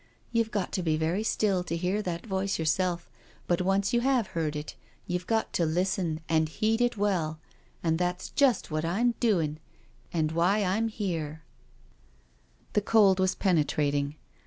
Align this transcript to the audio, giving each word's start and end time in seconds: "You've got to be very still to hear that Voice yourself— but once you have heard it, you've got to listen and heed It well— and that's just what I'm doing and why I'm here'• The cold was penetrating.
"You've 0.31 0.49
got 0.49 0.71
to 0.71 0.81
be 0.81 0.97
very 0.97 1.21
still 1.21 1.63
to 1.63 1.77
hear 1.77 2.01
that 2.01 2.25
Voice 2.25 2.57
yourself— 2.57 3.07
but 3.45 3.61
once 3.61 3.93
you 3.93 4.01
have 4.01 4.25
heard 4.29 4.55
it, 4.55 4.73
you've 5.05 5.27
got 5.27 5.53
to 5.53 5.63
listen 5.63 6.21
and 6.27 6.49
heed 6.49 6.81
It 6.81 6.97
well— 6.97 7.39
and 7.83 7.99
that's 7.99 8.29
just 8.31 8.71
what 8.71 8.83
I'm 8.83 9.11
doing 9.19 9.59
and 10.11 10.31
why 10.31 10.63
I'm 10.63 10.87
here'• 10.87 11.43
The 12.73 12.81
cold 12.81 13.19
was 13.19 13.35
penetrating. 13.35 14.15